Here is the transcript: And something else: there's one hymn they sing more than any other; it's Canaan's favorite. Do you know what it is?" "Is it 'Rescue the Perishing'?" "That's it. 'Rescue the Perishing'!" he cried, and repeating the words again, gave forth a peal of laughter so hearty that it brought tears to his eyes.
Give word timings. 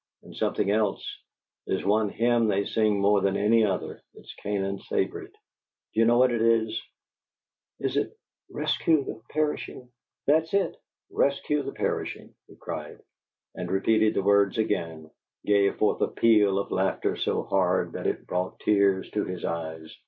And 0.23 0.35
something 0.35 0.71
else: 0.71 1.05
there's 1.67 1.85
one 1.85 2.09
hymn 2.09 2.47
they 2.47 2.65
sing 2.65 2.99
more 2.99 3.21
than 3.21 3.37
any 3.37 3.63
other; 3.63 4.01
it's 4.15 4.33
Canaan's 4.33 4.83
favorite. 4.87 5.33
Do 5.93 5.99
you 5.99 6.05
know 6.07 6.17
what 6.17 6.31
it 6.31 6.41
is?" 6.41 6.81
"Is 7.79 7.97
it 7.97 8.17
'Rescue 8.49 9.03
the 9.03 9.21
Perishing'?" 9.29 9.91
"That's 10.25 10.55
it. 10.55 10.75
'Rescue 11.11 11.61
the 11.61 11.73
Perishing'!" 11.73 12.33
he 12.47 12.55
cried, 12.55 12.99
and 13.53 13.69
repeating 13.71 14.13
the 14.13 14.23
words 14.23 14.57
again, 14.57 15.11
gave 15.45 15.75
forth 15.75 16.01
a 16.01 16.07
peal 16.07 16.57
of 16.57 16.71
laughter 16.71 17.15
so 17.15 17.43
hearty 17.43 17.91
that 17.91 18.07
it 18.07 18.25
brought 18.25 18.59
tears 18.61 19.07
to 19.11 19.23
his 19.25 19.45
eyes. 19.45 19.95